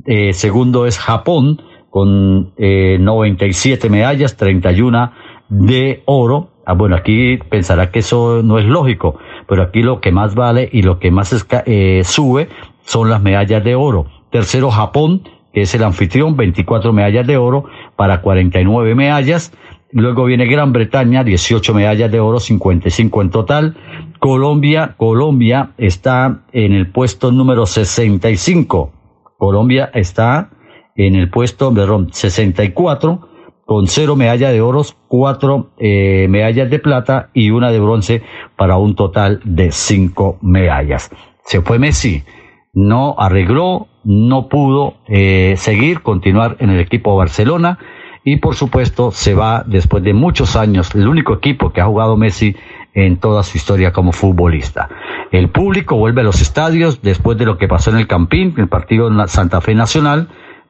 Eh, 0.06 0.32
segundo 0.32 0.86
es 0.86 0.98
Japón 0.98 1.62
con 1.90 2.54
97 2.56 3.90
medallas, 3.90 4.36
31 4.36 5.12
de 5.48 6.02
oro. 6.06 6.50
Ah, 6.64 6.74
bueno, 6.74 6.94
aquí 6.96 7.38
pensará 7.50 7.90
que 7.90 7.98
eso 7.98 8.42
no 8.44 8.58
es 8.58 8.64
lógico, 8.64 9.18
pero 9.50 9.64
aquí 9.64 9.82
lo 9.82 10.00
que 10.00 10.12
más 10.12 10.36
vale 10.36 10.68
y 10.70 10.82
lo 10.82 11.00
que 11.00 11.10
más 11.10 11.44
eh, 11.66 12.02
sube 12.04 12.48
son 12.84 13.10
las 13.10 13.20
medallas 13.20 13.64
de 13.64 13.74
oro. 13.74 14.06
Tercero, 14.30 14.70
Japón, 14.70 15.22
que 15.52 15.62
es 15.62 15.74
el 15.74 15.82
anfitrión, 15.82 16.36
24 16.36 16.92
medallas 16.92 17.26
de 17.26 17.36
oro 17.36 17.64
para 17.96 18.22
49 18.22 18.94
medallas. 18.94 19.52
Luego 19.90 20.26
viene 20.26 20.46
Gran 20.46 20.72
Bretaña, 20.72 21.24
18 21.24 21.74
medallas 21.74 22.12
de 22.12 22.20
oro, 22.20 22.38
55 22.38 23.22
en 23.22 23.30
total. 23.30 23.76
Colombia, 24.20 24.94
Colombia 24.96 25.72
está 25.78 26.42
en 26.52 26.72
el 26.72 26.92
puesto 26.92 27.32
número 27.32 27.66
65. 27.66 28.92
Colombia 29.36 29.90
está 29.92 30.50
en 30.94 31.16
el 31.16 31.28
puesto, 31.28 31.74
perdón, 31.74 32.10
64 32.12 33.29
con 33.70 33.86
cero 33.86 34.16
medallas 34.16 34.50
de 34.50 34.60
oro, 34.60 34.82
cuatro 35.06 35.70
eh, 35.78 36.26
medallas 36.28 36.68
de 36.68 36.80
plata 36.80 37.30
y 37.32 37.50
una 37.50 37.70
de 37.70 37.78
bronce 37.78 38.20
para 38.56 38.76
un 38.78 38.96
total 38.96 39.40
de 39.44 39.70
cinco 39.70 40.38
medallas. 40.42 41.08
Se 41.44 41.60
fue 41.60 41.78
Messi, 41.78 42.24
no 42.72 43.14
arregló, 43.16 43.86
no 44.02 44.48
pudo 44.48 44.94
eh, 45.06 45.54
seguir, 45.56 46.02
continuar 46.02 46.56
en 46.58 46.70
el 46.70 46.80
equipo 46.80 47.14
Barcelona 47.14 47.78
y 48.24 48.38
por 48.38 48.56
supuesto 48.56 49.12
se 49.12 49.34
va 49.34 49.62
después 49.64 50.02
de 50.02 50.14
muchos 50.14 50.56
años, 50.56 50.92
el 50.96 51.06
único 51.06 51.34
equipo 51.34 51.72
que 51.72 51.80
ha 51.80 51.86
jugado 51.86 52.16
Messi 52.16 52.56
en 52.92 53.18
toda 53.18 53.44
su 53.44 53.56
historia 53.56 53.92
como 53.92 54.10
futbolista. 54.10 54.88
El 55.30 55.48
público 55.48 55.94
vuelve 55.94 56.22
a 56.22 56.24
los 56.24 56.40
estadios 56.40 57.02
después 57.02 57.38
de 57.38 57.46
lo 57.46 57.56
que 57.56 57.68
pasó 57.68 57.92
en 57.92 57.98
el 57.98 58.08
Campín, 58.08 58.52
el 58.56 58.66
partido 58.66 59.06
en 59.06 59.16
la 59.16 59.28
Santa 59.28 59.60
Fe 59.60 59.76
Nacional, 59.76 60.26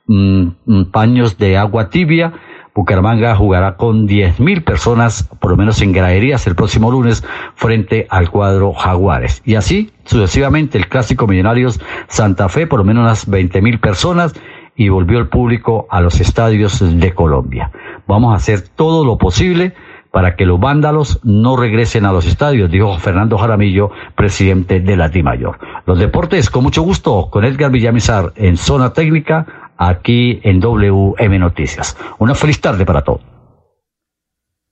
mm, 0.06 0.48
mm, 0.66 0.84
paños 0.90 1.38
de 1.38 1.56
agua 1.56 1.88
tibia, 1.88 2.34
Bucaramanga 2.74 3.34
jugará 3.34 3.76
con 3.76 4.06
10.000 4.06 4.64
personas, 4.64 5.28
por 5.40 5.50
lo 5.50 5.56
menos 5.56 5.82
en 5.82 5.92
graderías, 5.92 6.46
el 6.46 6.54
próximo 6.54 6.90
lunes 6.90 7.24
frente 7.54 8.06
al 8.10 8.30
cuadro 8.30 8.72
Jaguares. 8.72 9.42
Y 9.44 9.56
así, 9.56 9.90
sucesivamente, 10.04 10.78
el 10.78 10.88
clásico 10.88 11.26
Millonarios 11.26 11.80
Santa 12.08 12.48
Fe, 12.48 12.66
por 12.66 12.78
lo 12.78 12.84
menos 12.84 13.02
unas 13.02 13.28
20.000 13.28 13.80
personas, 13.80 14.34
y 14.76 14.88
volvió 14.88 15.18
el 15.18 15.28
público 15.28 15.86
a 15.90 16.00
los 16.00 16.20
estadios 16.20 16.80
de 16.80 17.12
Colombia. 17.12 17.70
Vamos 18.06 18.32
a 18.32 18.36
hacer 18.36 18.62
todo 18.62 19.04
lo 19.04 19.18
posible 19.18 19.74
para 20.10 20.36
que 20.36 20.46
los 20.46 20.58
vándalos 20.58 21.20
no 21.22 21.56
regresen 21.56 22.04
a 22.04 22.12
los 22.12 22.26
estadios, 22.26 22.70
dijo 22.70 22.98
Fernando 22.98 23.38
Jaramillo, 23.38 23.90
presidente 24.14 24.80
de 24.80 24.96
la 24.96 25.10
Mayor. 25.22 25.58
Los 25.86 25.98
deportes, 25.98 26.50
con 26.50 26.64
mucho 26.64 26.82
gusto, 26.82 27.28
con 27.30 27.44
Edgar 27.44 27.70
Villamizar 27.70 28.32
en 28.36 28.56
zona 28.56 28.92
técnica, 28.92 29.59
aquí 29.80 30.40
en 30.42 30.60
WM 30.60 31.38
Noticias. 31.38 31.96
Una 32.18 32.34
feliz 32.34 32.60
tarde 32.60 32.84
para 32.84 33.02
todos. 33.02 33.22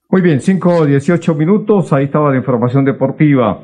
Muy 0.09 0.21
bien, 0.21 0.39
5 0.39 0.85
18 0.85 1.35
minutos, 1.35 1.91
ahí 1.91 2.05
estaba 2.05 2.31
la 2.31 2.37
información 2.37 2.85
deportiva. 2.85 3.59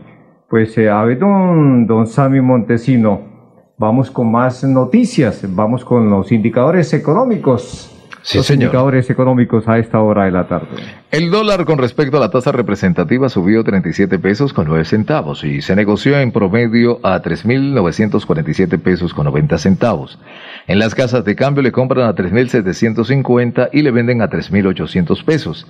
Pues 0.49 0.77
eh, 0.77 0.89
don, 1.19 1.87
don 1.87 2.07
Sammy 2.07 2.41
Montesino, 2.41 3.21
vamos 3.77 4.11
con 4.11 4.31
más 4.31 4.63
noticias, 4.63 5.43
vamos 5.55 5.85
con 5.85 6.09
los 6.09 6.31
indicadores 6.31 6.93
económicos. 6.93 7.94
Sí, 8.27 8.39
los 8.39 8.47
señor. 8.47 8.63
indicadores 8.63 9.07
económicos 9.11 9.67
a 9.67 9.77
esta 9.77 10.01
hora 10.01 10.25
de 10.25 10.31
la 10.31 10.47
tarde. 10.47 10.67
El 11.11 11.29
dólar 11.29 11.63
con 11.63 11.77
respecto 11.77 12.17
a 12.17 12.19
la 12.19 12.31
tasa 12.31 12.51
representativa 12.51 13.29
subió 13.29 13.63
37 13.63 14.17
pesos 14.17 14.51
con 14.51 14.65
9 14.67 14.83
centavos 14.83 15.43
y 15.43 15.61
se 15.61 15.75
negoció 15.75 16.19
en 16.19 16.31
promedio 16.31 16.99
a 17.03 17.21
3.947 17.21 18.79
pesos 18.79 19.13
con 19.13 19.25
90 19.25 19.59
centavos. 19.59 20.17
En 20.67 20.79
las 20.79 20.95
casas 20.95 21.23
de 21.23 21.35
cambio 21.35 21.61
le 21.61 21.71
compran 21.71 22.09
a 22.09 22.15
3.750 22.15 23.69
y 23.71 23.83
le 23.83 23.91
venden 23.91 24.23
a 24.23 24.29
3.800 24.29 25.23
pesos. 25.23 25.67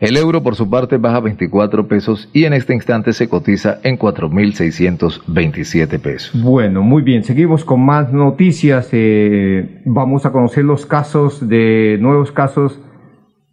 El 0.00 0.16
euro 0.16 0.42
por 0.42 0.54
su 0.56 0.70
parte 0.70 0.96
baja 0.96 1.20
24 1.20 1.88
pesos 1.88 2.28
y 2.32 2.44
en 2.44 2.54
este 2.54 2.72
instante 2.72 3.12
se 3.12 3.28
cotiza 3.28 3.80
en 3.82 3.98
4.627 3.98 5.98
pesos. 6.00 6.42
Bueno, 6.42 6.82
muy 6.82 7.02
bien, 7.02 7.24
seguimos 7.24 7.64
con 7.64 7.84
más 7.84 8.12
noticias. 8.12 8.88
eh, 8.92 9.80
vamos 9.84 10.24
a 10.24 10.32
conocer 10.32 10.64
los 10.64 10.86
casos 10.86 11.46
de 11.48 11.97
nuevos 11.98 12.32
casos 12.32 12.80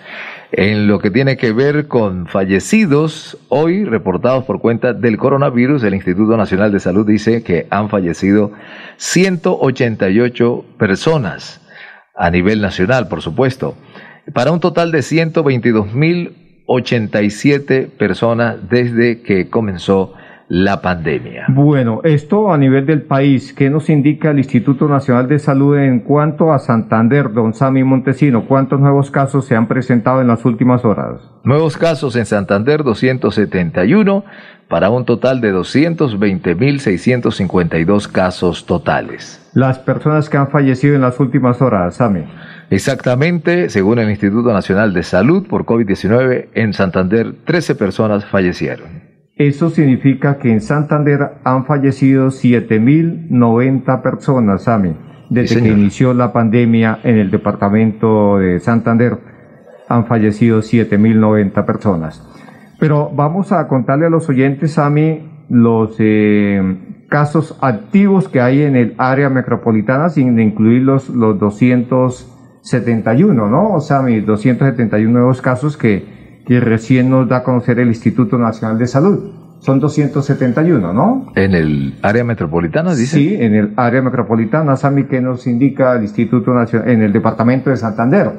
En 0.51 0.87
lo 0.87 0.99
que 0.99 1.11
tiene 1.11 1.37
que 1.37 1.53
ver 1.53 1.89
con 1.89 2.27
fallecidos, 2.27 3.37
hoy 3.49 3.85
reportados 3.85 4.45
por 4.45 4.61
cuenta 4.61 4.95
del 4.95 5.19
coronavirus, 5.19 5.85
el 5.85 5.93
Instituto 5.95 6.39
Nacional 6.39 6.73
de 6.73 6.81
Salud 6.81 7.07
dice 7.07 7.43
que 7.43 7.67
han 7.71 7.91
fallecido 7.91 8.53
188 8.97 10.65
personas 10.79 11.61
a 12.15 12.31
nivel 12.31 12.63
nacional, 12.63 13.09
por 13.09 13.21
supuesto, 13.21 13.77
para 14.33 14.51
un 14.51 14.61
total 14.61 14.91
de 14.91 15.01
122.087 15.01 17.91
personas 17.91 18.57
desde 18.71 19.21
que 19.21 19.51
comenzó 19.51 20.15
la 20.49 20.81
pandemia. 20.81 21.45
Bueno, 21.49 22.01
esto 22.05 22.51
a 22.51 22.59
nivel 22.59 22.87
del 22.87 23.03
país, 23.03 23.53
¿qué 23.53 23.69
nos 23.69 23.91
indica 23.91 24.31
el 24.31 24.39
Instituto 24.39 24.89
Nacional 24.89 25.29
de 25.29 25.39
Salud 25.39 25.77
en 25.77 26.01
cuanto 26.01 26.53
a 26.53 26.59
Santander, 26.59 27.33
don 27.33 27.53
Sammy 27.53 27.85
Montesino? 27.85 28.47
¿Cuántos 28.47 28.81
nuevos 28.81 29.11
casos 29.11 29.45
se 29.45 29.55
han 29.55 29.69
presentado 29.69 30.23
en 30.23 30.29
las 30.29 30.47
últimas 30.47 30.83
horas? 30.85 31.21
Nuevos 31.45 31.77
casos 31.77 32.17
en 32.17 32.25
Santander 32.25 32.83
271 32.83 34.25
para 34.69 34.89
un 34.91 35.05
total 35.05 35.41
de 35.41 35.55
220.652 35.55 38.11
casos 38.11 38.67
totales. 38.67 39.49
Las 39.55 39.79
personas 39.79 40.29
que 40.29 40.37
han 40.37 40.49
fallecido 40.49 40.95
en 40.95 41.01
las 41.01 41.19
últimas 41.21 41.63
horas, 41.63 41.97
Sammy. 41.97 42.25
Exactamente, 42.71 43.71
según 43.71 43.99
el 43.99 44.11
Instituto 44.11 44.53
Nacional 44.53 44.93
de 44.93 45.03
Salud 45.03 45.47
por 45.47 45.65
COVID-19, 45.65 46.49
en 46.55 46.75
Santander 46.75 47.33
13 47.45 47.77
personas 47.77 48.27
fallecieron. 48.27 49.08
Eso 49.39 49.71
significa 49.71 50.37
que 50.39 50.51
en 50.51 50.61
Santander 50.61 51.35
han 51.45 51.65
fallecido 51.65 52.27
7.090 52.27 54.03
personas, 54.03 54.65
Sammy, 54.65 54.97
desde 55.31 55.63
que 55.63 55.69
inició 55.69 56.13
la 56.13 56.33
pandemia 56.33 56.99
en 57.05 57.19
el 57.19 57.31
departamento 57.31 58.39
de 58.39 58.59
Santander. 58.59 59.17
Han 59.89 60.07
fallecido 60.07 60.59
7.090 60.59 61.65
personas. 61.65 62.21
Pero 62.81 63.13
vamos 63.15 63.53
a 63.53 63.69
contarle 63.69 64.07
a 64.07 64.11
los 64.11 64.29
oyentes, 64.29 64.73
Sammy, 64.73 65.31
los 65.49 65.95
eh, 66.01 66.61
casos 67.09 67.57
activos 67.61 68.29
que 68.29 68.41
hay 68.41 68.63
en 68.63 68.75
el 68.75 68.97
área 68.99 69.31
metropolitana, 69.31 70.09
sin 70.09 70.37
incluir 70.41 70.83
los, 70.83 71.11
los 71.11 71.39
271, 71.39 73.49
¿no? 73.49 73.81
Sammy, 73.81 74.19
271 74.21 75.13
nuevos 75.13 75.41
casos 75.41 75.77
que, 75.77 76.18
que 76.49 76.59
recién 76.61 77.11
nos 77.11 77.29
da 77.29 77.37
a 77.39 77.43
conocer 77.45 77.79
el 77.79 77.87
Instituto 77.89 78.39
Nacional 78.39 78.79
de 78.79 78.87
Salud. 78.89 79.19
Son 79.61 79.79
271, 79.81 80.93
¿no? 80.95 81.27
En 81.35 81.53
el 81.55 81.95
área 82.03 82.25
metropolitana, 82.25 82.95
dice. 82.95 83.17
Sí, 83.19 83.37
en 83.39 83.55
el 83.55 83.73
área 83.77 84.01
metropolitana, 84.03 84.77
Sami, 84.77 85.05
que 85.05 85.21
nos 85.21 85.47
indica 85.47 85.95
el 85.95 86.03
Instituto 86.05 86.53
Nacional, 86.55 86.89
en 86.89 87.03
el 87.03 87.13
departamento 87.13 87.69
de 87.71 87.77
Santander. 87.77 88.31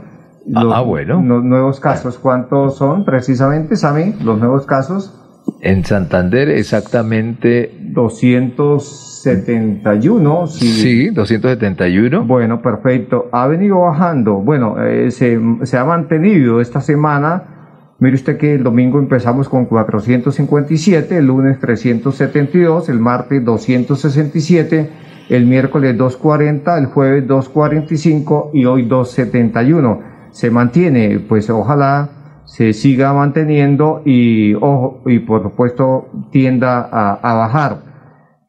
Los 0.47 0.73
ah, 0.73 0.81
bueno. 0.81 1.21
nu- 1.21 1.41
nuevos 1.43 1.79
casos, 1.79 2.17
¿cuántos 2.17 2.77
son 2.77 3.05
precisamente, 3.05 3.75
Sami? 3.75 4.15
Los 4.23 4.39
nuevos 4.39 4.65
casos. 4.65 5.13
En 5.61 5.83
Santander 5.85 6.49
exactamente 6.49 7.71
271. 7.91 10.47
Sí, 10.47 10.67
Sí, 10.67 11.09
271. 11.09 12.25
Bueno, 12.25 12.61
perfecto. 12.61 13.27
Ha 13.31 13.47
venido 13.47 13.79
bajando. 13.81 14.35
Bueno, 14.35 14.81
eh, 14.83 15.11
se, 15.11 15.39
se 15.63 15.77
ha 15.77 15.85
mantenido 15.85 16.61
esta 16.61 16.81
semana. 16.81 17.58
Mire 18.01 18.15
usted 18.15 18.37
que 18.37 18.55
el 18.55 18.63
domingo 18.63 18.97
empezamos 18.97 19.49
con 19.49 19.65
457, 19.65 21.17
el 21.17 21.25
lunes 21.25 21.59
372, 21.59 22.87
el 22.87 22.99
martes 22.99 23.43
267, 23.43 24.89
el 25.27 25.45
miércoles 25.45 25.97
240, 25.97 26.77
el 26.77 26.85
jueves 26.85 27.27
245 27.27 28.51
y 28.53 28.63
hoy 28.63 28.83
271. 28.83 29.99
Se 30.31 30.49
mantiene, 30.49 31.19
pues 31.19 31.49
ojalá 31.49 32.09
se 32.45 32.71
siga 32.71 33.11
manteniendo 33.11 34.01
y, 34.05 34.53
ojo, 34.53 35.01
y 35.05 35.19
por 35.19 35.43
supuesto 35.43 36.07
tienda 36.31 36.79
a, 36.79 37.33
bajar. 37.33 37.79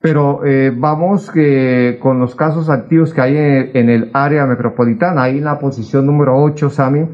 Pero 0.00 0.44
eh, 0.46 0.72
vamos 0.74 1.28
que 1.28 1.98
con 2.00 2.20
los 2.20 2.36
casos 2.36 2.70
activos 2.70 3.12
que 3.12 3.20
hay 3.20 3.36
en, 3.36 3.70
en 3.74 3.90
el 3.90 4.10
área 4.14 4.46
metropolitana, 4.46 5.24
ahí 5.24 5.38
en 5.38 5.44
la 5.44 5.58
posición 5.58 6.06
número 6.06 6.40
8, 6.40 6.70
Sami, 6.70 7.04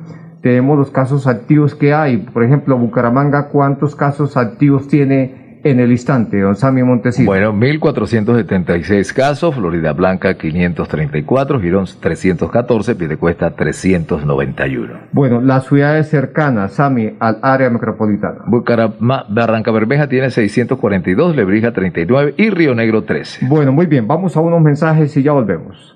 tenemos 0.47 0.79
los 0.79 0.93
casos 0.93 1.27
activos 1.27 1.75
que 1.75 1.93
hay. 1.93 2.19
Por 2.19 2.45
ejemplo, 2.45 2.79
Bucaramanga, 2.79 3.49
¿cuántos 3.49 3.97
casos 3.97 4.37
activos 4.37 4.87
tiene 4.87 5.59
en 5.65 5.81
el 5.81 5.91
instante, 5.91 6.41
don 6.41 6.55
Sami 6.55 6.85
Montesino? 6.85 7.27
Bueno, 7.27 7.53
1.476 7.53 9.13
casos, 9.13 9.57
Florida 9.57 9.93
Blanca 9.93 10.35
534, 10.35 11.61
Girón 11.61 11.87
314, 12.01 12.95
Piedecuesta 12.95 13.57
391. 13.57 14.93
Bueno, 15.11 15.41
las 15.41 15.67
ciudades 15.67 16.11
cercanas, 16.11 16.75
Sami, 16.75 17.17
al 17.19 17.41
área 17.43 17.69
metropolitana. 17.69 18.45
Bucaramanga, 18.47 19.27
Barranca 19.29 19.73
Bermeja 19.73 20.09
tiene 20.09 20.31
642, 20.31 21.35
Lebrija 21.35 21.73
39 21.73 22.35
y 22.37 22.51
Río 22.51 22.77
Negro 22.77 23.03
13. 23.03 23.47
Bueno, 23.49 23.73
muy 23.73 23.87
bien, 23.87 24.07
vamos 24.07 24.37
a 24.37 24.41
unos 24.41 24.61
mensajes 24.61 25.17
y 25.17 25.25
ya 25.25 25.33
volvemos. 25.33 25.96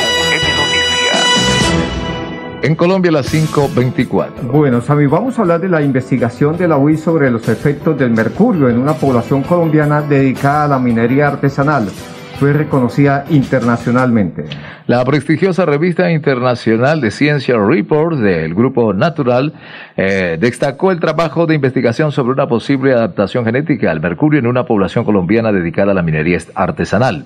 En 2.63 2.75
Colombia 2.75 3.11
las 3.11 3.33
5.24. 3.33 4.51
Bueno, 4.51 4.81
Sami, 4.81 5.07
vamos 5.07 5.39
a 5.39 5.41
hablar 5.41 5.61
de 5.61 5.67
la 5.67 5.81
investigación 5.81 6.57
de 6.57 6.67
la 6.67 6.77
UIS 6.77 7.01
sobre 7.01 7.31
los 7.31 7.49
efectos 7.49 7.97
del 7.97 8.11
mercurio 8.11 8.69
en 8.69 8.77
una 8.77 8.93
población 8.93 9.41
colombiana 9.41 10.03
dedicada 10.03 10.65
a 10.65 10.67
la 10.67 10.79
minería 10.79 11.29
artesanal. 11.29 11.89
Fue 12.41 12.53
reconocida 12.53 13.25
internacionalmente. 13.29 14.45
La 14.87 15.05
prestigiosa 15.05 15.63
revista 15.63 16.09
internacional 16.09 16.99
de 16.99 17.11
ciencia 17.11 17.55
Report 17.55 18.17
del 18.17 18.55
grupo 18.55 18.95
Natural 18.95 19.53
eh, 19.95 20.39
destacó 20.39 20.91
el 20.91 20.99
trabajo 20.99 21.45
de 21.45 21.53
investigación 21.53 22.11
sobre 22.11 22.33
una 22.33 22.47
posible 22.47 22.93
adaptación 22.93 23.45
genética 23.45 23.91
al 23.91 24.01
mercurio 24.01 24.39
en 24.39 24.47
una 24.47 24.65
población 24.65 25.05
colombiana 25.05 25.51
dedicada 25.51 25.91
a 25.91 25.93
la 25.93 26.01
minería 26.01 26.39
artesanal. 26.55 27.25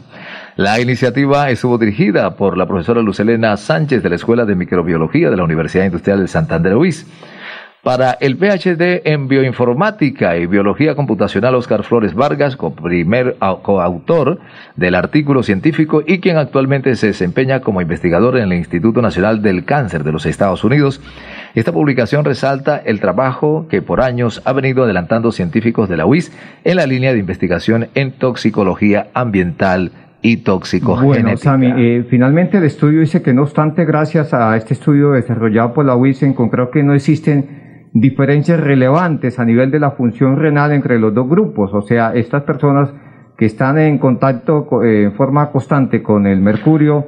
La 0.57 0.81
iniciativa 0.81 1.49
estuvo 1.49 1.77
dirigida 1.77 2.35
por 2.35 2.57
la 2.57 2.67
profesora 2.67 3.01
Lucelena 3.01 3.55
Sánchez 3.55 4.03
de 4.03 4.09
la 4.09 4.15
Escuela 4.15 4.43
de 4.43 4.55
Microbiología 4.55 5.29
de 5.29 5.37
la 5.37 5.45
Universidad 5.45 5.85
Industrial 5.85 6.19
de 6.19 6.27
Santander 6.27 6.75
UIS. 6.75 7.07
Para 7.85 8.17
el 8.19 8.35
PhD 8.37 9.03
en 9.05 9.27
Bioinformática 9.27 10.37
y 10.37 10.47
Biología 10.47 10.95
Computacional 10.95 11.53
Oscar 11.53 11.83
Flores 11.83 12.15
Vargas, 12.15 12.57
primer 12.81 13.37
coautor 13.61 14.39
del 14.75 14.95
artículo 14.95 15.43
científico 15.43 16.01
y 16.03 16.17
quien 16.17 16.37
actualmente 16.37 16.95
se 16.95 17.05
desempeña 17.05 17.59
como 17.59 17.81
investigador 17.81 18.37
en 18.37 18.45
el 18.45 18.57
Instituto 18.57 19.03
Nacional 19.03 19.43
del 19.43 19.65
Cáncer 19.65 20.03
de 20.03 20.11
los 20.11 20.25
Estados 20.25 20.63
Unidos, 20.63 20.99
esta 21.53 21.71
publicación 21.71 22.25
resalta 22.25 22.75
el 22.75 22.99
trabajo 22.99 23.67
que 23.69 23.83
por 23.83 24.01
años 24.01 24.41
ha 24.45 24.53
venido 24.53 24.85
adelantando 24.85 25.31
científicos 25.31 25.87
de 25.87 25.97
la 25.97 26.07
UIS 26.07 26.31
en 26.63 26.77
la 26.77 26.87
línea 26.87 27.13
de 27.13 27.19
investigación 27.19 27.89
en 27.93 28.13
toxicología 28.13 29.09
ambiental 29.13 29.91
y 30.23 30.41
Bueno, 30.81 31.37
Sami, 31.37 31.71
eh, 31.77 32.03
finalmente 32.09 32.57
el 32.57 32.63
estudio 32.63 33.01
dice 33.01 33.21
que 33.21 33.31
no 33.31 33.43
obstante, 33.43 33.85
gracias 33.85 34.33
a 34.33 34.57
este 34.57 34.73
estudio 34.73 35.11
desarrollado 35.11 35.75
por 35.75 35.85
la 35.85 35.95
UIS, 35.95 36.23
encontró 36.23 36.71
que 36.71 36.81
no 36.81 36.95
existen 36.95 37.64
diferencias 37.95 38.59
relevantes 38.59 39.39
a 39.39 39.45
nivel 39.45 39.71
de 39.71 39.79
la 39.79 39.91
función 39.91 40.35
renal 40.35 40.73
entre 40.73 40.99
los 40.99 41.13
dos 41.13 41.29
grupos. 41.29 41.73
O 41.73 41.81
sea, 41.81 42.13
estas 42.13 42.43
personas 42.43 42.93
que 43.37 43.45
están 43.45 43.77
en 43.79 43.99
contacto 43.99 44.67
eh, 44.83 45.03
en 45.03 45.13
forma 45.13 45.49
constante 45.49 46.03
con 46.03 46.27
el 46.27 46.41
mercurio, 46.41 47.07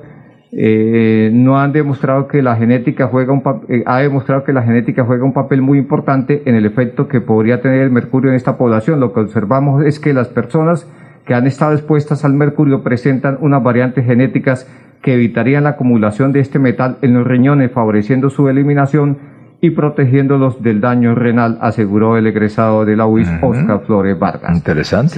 eh, 0.53 1.29
no 1.33 1.59
han 1.59 1.73
demostrado 1.73 2.25
que 2.29 2.41
la 2.41 2.55
genética 2.55 3.07
juega 3.07 3.33
un 3.33 3.43
ha 3.85 3.99
demostrado 3.99 4.45
que 4.45 4.53
la 4.53 4.63
genética 4.63 5.03
juega 5.03 5.25
un 5.25 5.33
papel 5.33 5.61
muy 5.61 5.77
importante 5.77 6.43
en 6.45 6.55
el 6.55 6.65
efecto 6.65 7.09
que 7.09 7.19
podría 7.19 7.61
tener 7.61 7.81
el 7.81 7.91
mercurio 7.91 8.29
en 8.29 8.37
esta 8.37 8.57
población. 8.57 9.01
Lo 9.01 9.11
que 9.11 9.19
observamos 9.19 9.83
es 9.83 9.99
que 9.99 10.13
las 10.13 10.29
personas 10.29 10.89
que 11.25 11.33
han 11.33 11.47
estado 11.47 11.73
expuestas 11.73 12.23
al 12.23 12.33
mercurio 12.33 12.81
presentan 12.81 13.37
unas 13.41 13.61
variantes 13.61 14.05
genéticas 14.05 14.71
que 15.01 15.15
evitarían 15.15 15.65
la 15.65 15.71
acumulación 15.71 16.31
de 16.31 16.39
este 16.39 16.59
metal 16.59 16.97
en 17.01 17.13
los 17.13 17.27
riñones, 17.27 17.71
favoreciendo 17.71 18.29
su 18.29 18.47
eliminación 18.47 19.36
y 19.59 19.71
protegiéndolos 19.71 20.61
del 20.61 20.81
daño 20.81 21.15
renal, 21.15 21.57
aseguró 21.61 22.17
el 22.17 22.27
egresado 22.27 22.85
de 22.85 22.95
la 22.95 23.07
UIS, 23.07 23.27
Oscar 23.41 23.81
Flores 23.85 24.17
Vargas. 24.19 24.55
Interesante. 24.55 25.15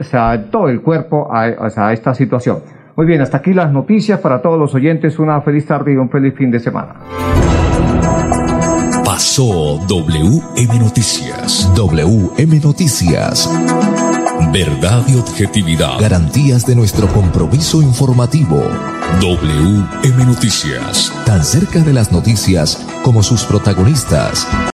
Se, 0.00 0.16
adaptó 0.16 0.68
el 0.68 0.80
cuerpo 0.80 1.28
a, 1.32 1.44
a 1.44 1.92
esta 1.92 2.14
situación. 2.14 2.58
Muy 2.96 3.06
bien, 3.06 3.20
hasta 3.20 3.38
aquí 3.38 3.52
las 3.52 3.70
noticias 3.72 4.20
para 4.20 4.40
todos 4.40 4.58
los 4.58 4.74
oyentes. 4.74 5.18
Una 5.18 5.40
feliz 5.42 5.66
tarde 5.66 5.92
y 5.92 5.96
un 5.96 6.08
feliz 6.08 6.34
fin 6.34 6.50
de 6.50 6.58
semana. 6.58 6.94
Pasó 9.04 9.78
WM 9.86 10.78
Noticias. 10.78 11.72
WM 11.76 12.60
Noticias. 12.60 13.48
Verdad 14.52 15.04
y 15.08 15.16
objetividad. 15.16 15.98
Garantías 15.98 16.66
de 16.66 16.74
nuestro 16.74 17.08
compromiso 17.12 17.82
informativo. 17.82 18.62
WM 19.20 20.24
Noticias. 20.26 21.12
Tan 21.24 21.44
cerca 21.44 21.80
de 21.80 21.92
las 21.92 22.12
noticias 22.12 22.78
como 23.02 23.22
sus 23.22 23.44
protagonistas. 23.44 24.46